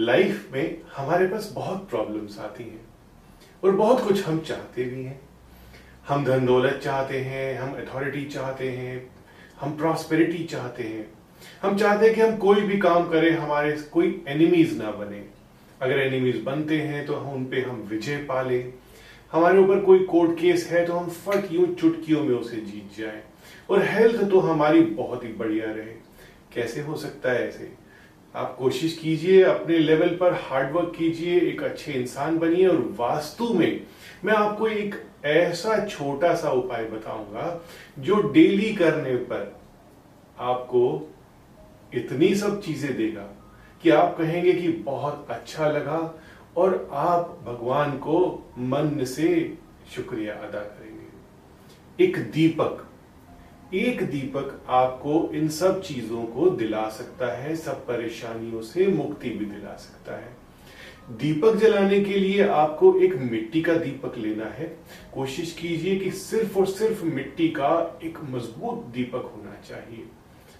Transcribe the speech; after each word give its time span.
Life 0.00 0.48
में 0.52 0.80
हमारे 0.96 1.26
पास 1.26 1.50
बहुत 1.54 1.88
प्रॉब्लम्स 1.90 2.38
आती 2.38 2.64
हैं 2.64 2.80
और 3.62 3.70
बहुत 3.72 4.06
कुछ 4.08 4.24
हम 4.24 4.38
चाहते 4.40 4.84
भी 4.84 5.04
हैं। 5.04 5.20
हम 6.08 6.24
धन 6.24 6.46
दौलत 6.46 6.80
चाहते 6.84 7.18
हैं, 7.20 7.58
हम 7.58 7.74
अथॉरिटी 7.76 8.24
चाहते 8.24 8.70
हैं, 8.70 9.10
हम 9.60 9.76
प्रॉस्पेरिटी 9.76 10.44
चाहते 10.44 10.82
हैं। 10.82 11.06
हम 11.62 11.76
चाहते 11.76 12.06
हैं 12.06 12.14
कि 12.14 12.20
हम 12.20 12.36
कोई 12.36 12.60
भी 12.60 12.78
काम 12.78 13.08
करें, 13.08 13.30
हमारे 13.36 13.72
कोई 13.92 14.24
एनिमीज 14.28 14.76
ना 14.78 14.90
बने। 14.90 15.24
अगर 15.82 15.98
एनिमीज 15.98 16.42
बनते 16.42 16.80
हैं 16.80 17.04
तो 17.06 17.14
हम 17.14 17.34
उन 17.34 17.44
पे 17.44 17.60
हम 17.60 17.76
विजय 17.90 18.16
पा 18.28 18.42
लें 18.42 18.72
हमारे 19.32 19.58
ऊपर 19.58 19.80
कोई 19.80 20.04
कोर्ट 20.04 20.38
केस 20.38 20.66
है 20.70 20.84
तो 20.86 20.92
हम 20.92 21.08
फट 21.08 21.52
यूँ 21.52 21.66
चुटकियों 21.74 22.24
में 22.24 22.34
उसे 22.36 22.56
जीत 22.56 22.98
जाए। 22.98 23.22
और 23.70 23.82
हेल्थ 23.82 24.24
तो 24.30 24.40
हमारी 24.40 24.80
बहुत 24.80 25.24
ही 25.24 25.32
बढ़िया 25.32 25.70
रहे। 25.72 25.94
कैसे 26.54 26.80
हो 26.80 26.96
सकता 26.96 27.32
है 27.32 27.46
ऐसे? 27.48 27.72
आप 28.34 28.54
कोशिश 28.58 28.96
कीजिए, 28.98 29.42
अपने 29.42 29.78
लेवल 29.78 30.08
पर 30.08 30.32
हार्डवर्क 30.42 30.92
कीजिए, 30.98 31.40
एक 31.40 31.62
अच्छे 31.62 31.92
इंसान 31.92 32.38
बनिए 32.38 32.66
और 32.66 32.94
वास्तु 32.98 33.54
में 33.54 33.86
मैं 34.24 34.34
आपको 34.34 34.66
एक 34.66 34.94
ऐसा 35.24 35.86
छोटा 35.86 36.34
सा 36.34 36.50
उपाय 36.50 36.84
बताऊँगा 36.84 37.60
जो 37.98 38.20
डेली 38.32 38.72
करने 38.74 39.16
पर 39.16 39.60
आपको 40.38 41.10
इतनी 41.94 42.34
सब 42.34 42.60
चीज़ें 42.62 42.96
देगा 42.96 43.26
कि 43.82 43.90
आप 43.90 44.16
कहेंगे 44.18 44.52
कि 44.52 44.68
बहुत 44.68 45.26
अच्छा 45.30 45.68
लगा 45.68 45.98
और 46.56 46.88
आप 46.92 47.38
भगवान 47.46 47.90
को 47.98 48.18
मन 48.58 49.04
से 49.04 49.58
शुक्रिया 49.94 50.34
अदा 50.34 50.60
करेंगे। 50.60 52.04
एक 52.04 52.16
दीपक। 52.32 52.86
एक 53.74 54.02
दीपक 54.02 54.60
आपको 54.68 55.30
इन 55.34 55.48
सब 55.48 55.82
चीज़ों 55.82 56.22
को 56.24 56.50
दिला 56.50 56.88
सकता 56.88 57.32
है, 57.32 57.56
सब 57.56 57.86
परेशानियों 57.86 58.62
से 58.62 58.86
मुक्ति 58.86 59.30
भी 59.30 59.44
दिला 59.44 59.76
सकता 59.76 60.16
है। 60.16 60.36
दीपक 61.10 61.56
जलाने 61.56 62.00
के 62.00 62.14
लिए 62.14 62.48
आपको 62.48 62.94
एक 63.00 63.14
मिट्टी 63.14 63.62
का 63.62 63.74
दीपक 63.74 64.18
लेना 64.18 64.44
है। 64.44 64.66
कोशिश 65.14 65.52
कीजिए 65.52 65.96
कि 65.96 66.10
सिर्फ़ 66.10 66.58
और 66.58 66.66
सिर्फ़ 66.66 67.04
मिट्टी 67.04 67.48
का 67.48 68.00
एक 68.04 68.18
मज़बूत 68.30 68.84
दीपक 68.94 69.32
होना 69.36 69.56
चाहिए। 69.68 70.04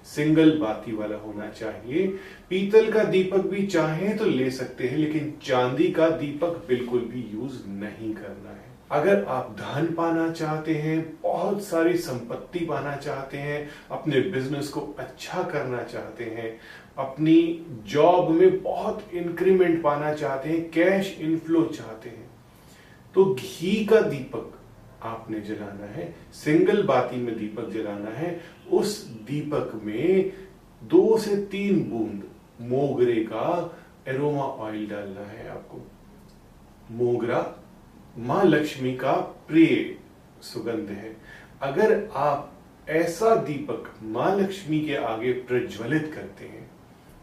सिंगल 0.04 0.58
बाती 0.58 0.92
वाला 0.92 1.16
होना 1.16 1.48
चाहिए। 1.50 2.06
पीतल 2.50 2.92
का 2.92 3.04
दीपक 3.04 3.46
भी 3.46 3.66
चाहे 3.66 4.14
तो 4.14 4.24
ले 4.24 4.50
सकते 4.50 4.88
हैं, 4.88 4.98
लेकिन 4.98 5.34
चांदी 5.42 5.88
का 5.88 6.08
दीपक 6.08 6.64
बिल्कुल 6.68 7.00
भी 7.00 7.28
यूज़ 7.34 7.68
नहीं 7.68 8.14
करना 8.14 8.50
है। 8.50 8.69
अगर 8.90 9.24
आप 9.24 9.54
धन 9.58 9.86
पाना 9.94 10.30
चाहते 10.32 10.74
हैं, 10.74 11.00
बहुत 11.22 11.62
सारी 11.64 11.96
संपत्ति 11.98 12.58
पाना 12.58 12.96
चाहते 12.96 13.38
हैं, 13.38 13.68
अपने 13.90 14.20
बिज़नेस 14.20 14.68
को 14.68 14.80
अच्छा 14.98 15.42
करना 15.42 15.82
चाहते 15.82 16.24
हैं, 16.26 16.58
अपनी 16.98 17.66
जॉब 17.86 18.30
में 18.30 18.62
बहुत 18.62 19.04
इंक्रीमेंट 19.14 19.82
पाना 19.82 20.12
चाहते 20.14 20.48
हैं 20.48 20.70
कैश 20.70 21.16
इनफ्लो 21.20 21.64
चाहते 21.66 22.08
हैं 22.08 22.28
तो 23.14 23.24
घी 23.34 23.84
का 23.84 24.00
दीपक 24.00 24.52
आपने 25.02 25.40
जलाना 25.40 25.86
है 25.86 26.14
सिंगल 26.34 26.82
बाती 26.82 27.16
में 27.16 27.36
दीपक 27.38 27.70
जलाना 27.70 28.10
है, 28.10 28.40
उस 28.72 29.06
दीपक 29.26 29.72
में 29.84 30.32
दो 30.82 31.16
से 31.18 31.36
तीन 31.46 31.80
बूंद 31.90 32.22
मोगरे 32.70 33.14
का 33.24 33.78
एरोमा 34.08 34.42
ऑयल 34.42 34.86
डालना 34.86 35.26
है 35.28 35.48
आपको। 35.50 35.80
मोगरा 36.94 37.40
माँ 38.18 38.44
लक्ष्मी 38.44 38.92
का 38.96 39.12
प्रिय 39.48 39.96
सुगंध 40.42 40.88
है। 40.90 41.16
अगर 41.62 42.08
आप 42.16 42.52
ऐसा 42.88 43.34
दीपक 43.36 43.92
माँ 44.02 44.34
लक्ष्मी 44.36 44.80
के 44.80 44.94
आगे 44.96 45.32
प्रज्वलित 45.32 46.10
करते 46.14 46.44
हैं 46.44 46.68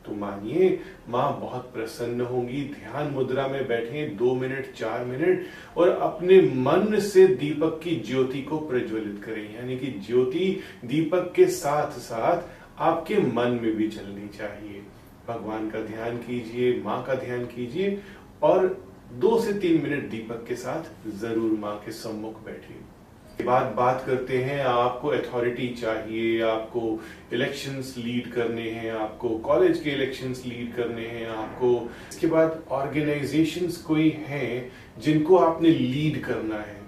तो 0.05 0.13
मानिए 0.15 0.79
माँ 1.09 1.39
बहुत 1.39 1.71
प्रसन्न 1.73 2.21
होंगी, 2.21 2.61
ध्यान 2.73 3.07
मुद्रा 3.07 3.47
में 3.47 3.67
बैठे, 3.67 4.05
दो 4.07 4.33
मिनट, 4.35 4.71
चार 4.73 5.03
मिनट, 5.05 5.45
और 5.77 5.89
अपने 5.89 6.39
मन 6.41 6.99
से 6.99 7.27
दीपक 7.27 7.79
की 7.83 7.95
ज्योति 8.07 8.41
को 8.41 8.57
प्रज्वलित 8.59 9.21
करें। 9.23 9.55
यानी 9.55 9.77
कि 9.77 9.87
ज्योति 10.07 10.59
दीपक 10.85 11.31
के 11.35 11.45
साथ 11.47 11.99
साथ 11.99 12.43
आपके 12.79 13.17
मन 13.17 13.59
में 13.63 13.75
भी 13.75 13.87
चलनी 13.89 14.27
चाहिए। 14.27 14.81
भगवान 15.27 15.69
का 15.69 15.79
ध्यान 15.79 16.17
कीजिए, 16.17 16.81
माँ 16.81 17.03
का 17.03 17.15
ध्यान 17.15 17.45
कीजिए, 17.45 18.01
और 18.43 18.86
दो 19.11 19.39
से 19.41 19.53
तीन 19.53 19.81
मिनट 19.83 20.09
दीपक 20.11 20.45
के 20.47 20.55
साथ 20.55 21.09
ज़रूर 21.19 21.57
माँ 21.59 21.75
के 21.85 21.91
सम्मुख 21.91 22.45
बैठिए 22.45 23.45
बात 23.45 23.73
बात 23.75 24.03
करते 24.05 24.37
हैं, 24.43 24.59
आपको 24.61 25.07
अथॉरिटी 25.07 25.67
चाहिए, 25.73 26.41
आपको 26.41 26.99
इलेक्शंस 27.33 27.93
लीड 27.97 28.31
करने 28.33 28.69
हैं, 28.69 28.91
आपको 28.91 29.29
कॉलेज 29.39 29.79
के 29.79 29.89
इलेक्शंस 29.89 30.43
लीड 30.45 30.73
करने 30.75 31.07
हैं, 31.07 31.27
आपको 31.27 31.89
इसके 32.09 32.27
बाद 32.27 32.63
ऑर्गेनाइजेशंस 32.71 33.77
कोई 33.77 34.09
हैं 34.27 34.71
जिनको 34.99 35.37
आपने 35.37 35.69
लीड 35.69 36.23
करना 36.23 36.59
है। 36.59 36.81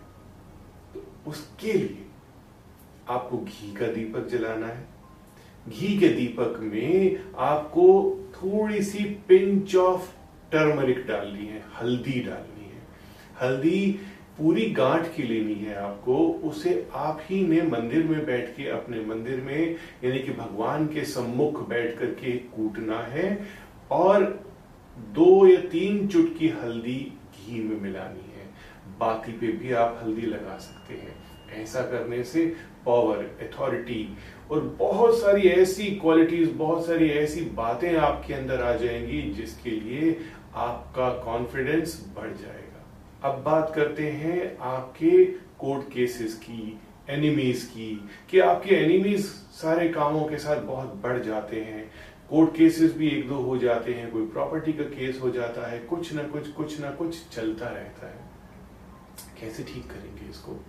तो 0.93 1.05
उसके 1.27 1.73
लिए 1.73 2.05
आपको 3.09 3.37
घी 3.37 3.73
का 3.73 3.87
दीपक 3.87 4.27
जलाना 4.27 4.67
है। 4.67 4.87
घी 5.67 5.97
के 5.99 6.07
दीपक 6.07 6.59
में 6.63 7.19
आपको 7.37 7.87
थोड़ी 8.35 8.81
सी 8.83 9.03
पिंच 9.27 9.75
ऑफ़ 9.75 10.11
टर्मरिक 10.51 11.07
डालनी 11.07 11.45
है, 11.45 11.63
हल्दी 11.81 12.19
डालनी 12.19 12.65
है। 12.65 12.81
हल्दी 13.41 13.99
पूरी 14.37 14.69
गांठ 14.69 15.15
की 15.15 15.23
लेनी 15.23 15.53
है 15.53 15.75
आपको, 15.75 16.29
उसे 16.29 16.89
आप 16.93 17.19
ही 17.23 17.47
ने 17.47 17.61
मंदिर 17.61 18.03
में 18.03 18.25
बैठ 18.25 18.57
के, 18.57 18.69
अपने 18.69 19.01
मंदिर 19.01 19.41
में, 19.41 19.75
यानी 20.03 20.19
कि 20.19 20.31
भगवान 20.31 20.87
के 20.87 21.05
सम्मुख 21.05 21.69
बैठ 21.69 21.97
करके 21.97 22.31
कूटना 22.31 22.99
है 22.99 23.47
और 23.91 24.23
दो 24.97 25.47
या 25.47 25.61
तीन 25.61 26.07
चुटकी 26.07 26.49
हल्दी 26.49 27.13
घी 27.25 27.63
में 27.63 27.81
मिलानी 27.81 28.33
है। 28.37 28.45
बाकी 28.99 29.31
पे 29.31 29.47
भी 29.47 29.71
आप 29.71 30.01
हल्दी 30.03 30.21
लगा 30.21 30.57
सकते 30.57 30.93
हैं। 30.93 31.29
ऐसा 31.63 31.81
करने 31.81 32.23
से 32.23 32.55
पावर 32.85 33.17
अथॉरिटी 33.17 34.17
और 34.51 34.59
बहुत 34.79 35.17
सारी 35.17 35.41
ऐसी 35.41 35.83
क्वालिटीज 35.83 36.51
बहुत 36.51 36.85
सारी 36.85 37.09
ऐसी 37.09 37.41
बातें 37.41 37.97
आपके 37.97 38.33
अंदर 38.33 38.61
आ 38.61 38.75
जाएँगी 38.75 39.21
जिसके 39.21 39.71
लिए 39.71 40.19
आपका 40.55 41.09
कॉन्फिडेंस 41.09 42.05
बढ़ 42.15 42.29
जाएगा। 42.29 42.85
अब 43.29 43.43
बात 43.43 43.71
करते 43.75 44.11
हैं 44.11 44.57
आपके 44.57 45.25
कोर्ट 45.59 45.93
केसेस 45.93 46.35
की 46.35 46.79
एनिमीज 47.09 47.63
की, 47.63 48.09
कि 48.29 48.39
आपके 48.39 48.75
एनिमीज 48.75 49.25
सारे 49.51 49.89
कामों 49.89 50.25
के 50.25 50.37
साथ 50.37 50.61
बहुत 50.61 50.93
बढ़ 50.93 51.23
जाते 51.23 51.61
हैं। 51.61 51.91
कोर्ट 52.29 52.55
केसेस 52.55 52.93
भी 52.93 53.07
एक 53.07 53.27
दो 53.27 53.35
हो 53.35 53.57
जाते 53.57 53.93
हैं, 53.93 54.11
कोई 54.11 54.25
प्रॉपर्टी 54.25 54.73
का 54.73 54.83
केस 54.83 55.19
हो 55.21 55.29
जाता 55.29 55.71
है, 55.71 55.79
कुछ 55.79 56.13
ना 56.13 56.23
कुछ 56.23 56.47
कुछ 56.47 56.79
ना 56.79 56.91
कुछ 56.91 57.29
चलता 57.29 57.67
रहता 57.67 58.07
है। 58.07 58.29
कैसे 59.41 59.63
ठीक 59.63 59.87
करेंगे 59.87 60.29
इसको? 60.29 60.65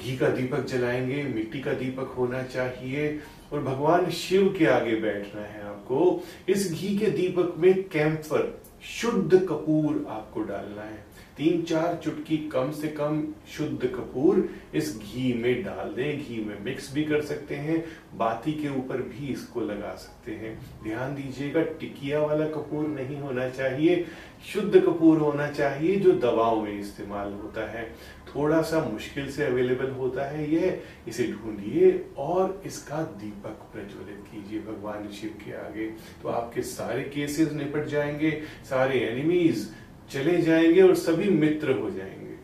घी 0.00 0.16
का 0.16 0.28
दीपक 0.28 0.64
जलाएँगे, 0.64 1.22
मिट्टी 1.22 1.60
का 1.60 1.72
दीपक 1.72 2.14
होना 2.18 2.42
चाहिए, 2.42 3.20
और 3.52 3.62
भगवान 3.62 4.10
शिव 4.10 4.54
के 4.58 4.66
आगे 4.66 4.96
बैठना 4.96 5.40
है 5.40 5.62
आपको। 5.62 6.22
इस 6.48 6.72
घी 6.72 6.98
के 6.98 7.06
दीपक 7.06 7.54
में 7.58 7.88
कैंफर 7.88 8.65
शुद्ध 8.82 9.46
कपूर 9.48 10.06
आपको 10.08 10.42
डालना 10.42 10.82
है। 10.82 11.04
तीन 11.36 11.62
चार 11.62 12.00
चुटकी 12.04 12.36
कम 12.36 12.70
से 12.70 12.88
कम 12.88 13.22
शुद्ध 13.48 13.86
कपूर 13.86 14.48
इस 14.74 14.98
घी 14.98 15.32
में 15.34 15.62
डाल 15.62 15.88
दें। 15.88 16.18
घी 16.18 16.44
में 16.44 16.64
मिक्स 16.64 16.92
भी 16.94 17.04
कर 17.04 17.22
सकते 17.22 17.54
हैं, 17.54 17.84
बाती 18.14 18.52
के 18.52 18.68
ऊपर 18.68 18.96
भी 18.96 19.26
इसको 19.26 19.60
लगा 19.60 19.94
सकते 19.94 20.32
हैं। 20.32 20.58
ध्यान 20.84 21.14
दीजिएगा, 21.14 21.62
टिकिया 21.62 22.20
वाला 22.20 22.46
कपूर 22.46 22.88
नहीं 22.88 23.16
होना 23.16 23.48
चाहिए। 23.48 24.06
शुद्ध 24.52 24.80
कपूर 24.80 25.18
होना 25.18 25.50
चाहिए 25.50 25.96
जो 25.96 26.12
दवाओं 26.12 26.62
में 26.62 26.80
इस्तेमाल 26.80 27.32
होता 27.32 27.70
है। 27.70 27.94
थोड़ा 28.36 28.60
सा 28.62 28.80
मुश्किल 28.84 29.30
से 29.32 29.44
अवेलेबल 29.44 29.90
होता 29.90 30.24
है 30.30 30.50
ये, 30.52 30.82
इसे 31.08 31.26
ढूंढिए 31.32 31.90
और 32.18 32.62
इसका 32.66 33.02
दीपक 33.20 33.68
प्रज्वलित 33.72 34.24
कीजिए 34.30 34.60
भगवान 34.60 35.08
शिव 35.10 35.30
के 35.44 35.52
आगे। 35.56 35.86
तो 36.22 36.28
आपके 36.28 36.62
सारे 36.62 37.02
केसेस 37.04 37.52
निपट 37.52 37.86
जाएँगे, 37.86 38.30
सारे 38.70 39.00
एनिमीज 39.00 39.68
चले 40.10 40.36
जाएँगे 40.42 40.82
और 40.82 40.94
सभी 40.94 41.30
मित्र 41.30 41.78
हो 41.78 41.90
जाएँगे। 41.90 42.34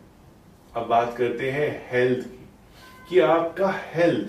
अब 0.76 0.86
बात 0.86 1.14
करते 1.16 1.50
हैं 1.50 1.70
हेल्थ 1.90 2.26
की, 2.26 2.48
कि 3.08 3.18
आपका 3.20 3.74
हेल्थ 3.94 4.28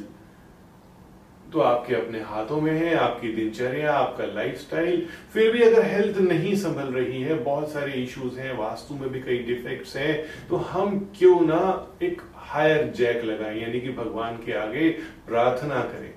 तो 1.53 1.59
आपके 1.61 1.95
अपने 1.95 2.19
हाथों 2.21 2.59
में 2.61 2.71
है, 2.71 2.94
आपकी 2.95 3.31
दिनचर्या, 3.33 3.94
आपका 3.94 4.25
लाइफस्टाइल 4.25 5.05
फिर 5.33 5.51
भी 5.51 5.61
अगर 5.63 5.83
हेल्थ 5.85 6.17
नहीं 6.19 6.55
संभल 6.55 6.94
रही 6.94 7.21
है, 7.21 7.35
बहुत 7.44 7.71
सारे 7.73 7.91
इश्यूज़ 7.94 8.39
हैं, 8.39 8.57
वास्तु 8.57 8.95
में 8.95 9.09
भी 9.11 9.19
कई 9.21 9.38
डिफेक्ट्स 9.45 9.95
हैं 9.97 10.47
तो 10.50 10.55
हम 10.55 11.00
क्यों 11.17 11.39
ना 11.41 11.61
एक 12.01 12.21
हायर 12.35 12.91
जैक 12.97 13.23
लगाएँ, 13.23 13.61
यानी 13.61 13.81
कि 13.81 13.89
भगवान 13.94 14.38
के 14.38 14.53
आगे 14.57 14.89
प्रार्थना 15.27 15.79
करें। 15.83 16.11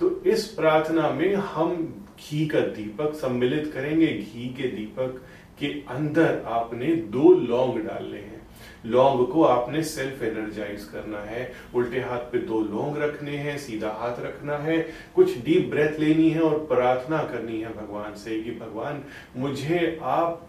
तो 0.00 0.10
इस 0.26 0.46
प्रार्थना 0.50 1.08
में 1.10 1.34
हम 1.34 1.72
घी 2.20 2.46
का 2.46 2.60
दीपक 2.60 3.14
सम्मिलित 3.14 3.70
करेंगे। 3.74 4.06
घी 4.06 4.48
के 4.56 4.68
दीपक 4.68 5.20
के 5.60 5.66
अंदर 5.88 6.42
आपने 6.46 6.94
दो 7.12 7.32
लौंग 7.34 7.78
डालने 7.78 8.18
हैं। 8.18 8.38
लौंग 8.86 9.26
को 9.26 9.42
आपने 9.44 9.82
सेल्फ 9.82 10.22
एनर्जाइज 10.22 10.84
करना 10.84 11.18
है। 11.20 11.50
उल्टे 11.74 12.00
हाथ 12.00 12.18
पे 12.32 12.38
दो 12.38 12.60
लौंग 12.60 12.96
रखने 12.96 13.36
हैं, 13.36 13.56
सीधा 13.58 13.90
हाथ 13.90 14.20
रखना 14.20 14.56
है। 14.58 14.78
कुछ 15.14 15.36
डीप 15.44 15.68
ब्रेथ 15.70 15.98
लेनी 16.00 16.28
है 16.30 16.40
और 16.40 16.58
प्रार्थना 16.66 17.22
करनी 17.22 17.60
है 17.60 17.72
भगवान 17.74 18.14
से 18.14 18.40
कि 18.42 18.50
भगवान, 18.50 19.02
मुझे 19.36 19.98
आप 20.02 20.48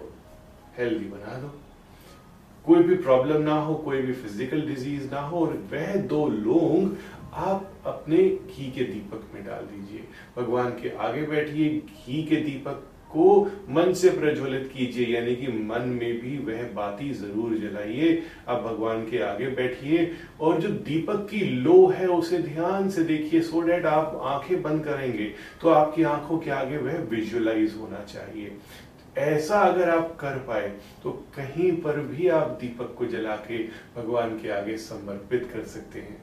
हेल्दी 0.77 1.05
बना 1.05 1.39
दो। 1.39 1.53
कोई 2.65 2.83
भी 2.83 2.95
प्रॉब्लम 2.95 3.41
ना 3.41 3.53
हो, 3.53 3.75
कोई 3.75 4.01
भी 4.01 4.13
फ़िज़िकल 4.13 4.61
डिज़ीज़ 4.61 5.11
ना 5.11 5.21
हो 5.21 5.39
और 5.39 5.53
वह 5.71 5.95
दो 6.07 6.27
लोग 6.27 6.97
आप 7.33 7.80
अपने 8.11 8.53
घी 8.53 8.71
के 8.71 8.83
दीपक 8.83 9.27
में 9.33 9.43
डाल 9.45 9.65
दीजिए। 9.65 10.03
भगवान 10.37 10.69
के 10.81 10.89
आगे 10.99 11.21
बैठिए, 11.25 11.69
घी 11.69 12.23
के 12.23 12.35
दीपक 12.37 12.87
को 13.11 13.41
मन 13.69 13.93
से 13.93 14.09
प्रज्वलित 14.09 14.69
कीजिए, 14.73 15.05
यानी 15.07 15.35
कि 15.35 15.47
मन 15.47 15.87
में 15.91 16.19
भी 16.21 16.37
वह 16.45 16.63
बाती 16.73 17.09
ज़रूर 17.13 17.55
जलाइए। 17.59 18.21
आप 18.47 18.61
भगवान 18.63 19.05
के 19.05 19.19
आगे 19.21 19.47
बैठिए 19.51 20.11
और 20.41 20.59
जो 20.61 20.69
दीपक 20.69 21.27
की 21.29 21.39
लो 21.39 21.85
है, 21.87 22.07
उसे 22.09 22.37
ध्यान 22.39 22.89
से 22.89 23.03
देखिए 23.03 23.41
सो 23.41 23.61
डेट 23.61 23.85
आप 23.85 24.19
आँखें 24.25 24.61
बंद 24.61 24.83
करेंगे 24.85 25.31
तो 25.61 25.69
आपकी 25.71 26.03
आँखों 26.05 26.37
के 26.37 26.51
आगे 26.51 26.77
वह 26.79 26.99
विजुअलाइज 27.11 27.75
होना 27.79 28.03
चाहिए। 28.05 28.51
ऐसा 29.17 29.59
अगर 29.61 29.89
आप 29.89 30.15
कर 30.19 30.37
पाए 30.47 30.67
तो 31.03 31.11
कहीं 31.35 31.71
पर 31.81 31.99
भी 32.01 32.27
आप 32.31 32.57
दीपक 32.61 32.93
को 32.97 33.05
जला 33.07 33.35
के 33.47 33.63
भगवान 33.95 34.37
के 34.39 34.49
आगे 34.51 34.77
समर्पित 34.79 35.49
कर 35.53 35.63
सकते 35.67 35.99
हैं। 35.99 36.19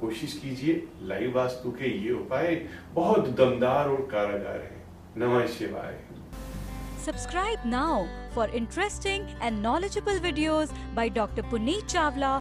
कोशिश 0.00 0.32
कीजिए 0.42 0.74
लाइव 1.08 1.36
वास्तु 1.36 1.70
के 1.72 1.90
ये 1.98 2.12
उपाय 2.12 2.54
बहुत 2.94 3.28
दमदार 3.38 3.88
और 3.88 4.08
कारागार 4.12 4.60
है। 4.60 4.78
नमा 5.16 5.44
शिवाय। 5.58 5.98
Subscribe 7.06 7.62
now 7.66 8.04
for 8.34 8.50
interesting 8.54 9.28
and 9.42 9.60
knowledgeable 9.62 10.18
videos 10.20 10.72
by 10.94 11.10
doctor 11.10 11.42
Puneet 11.50 11.86
Chawla 11.86 12.32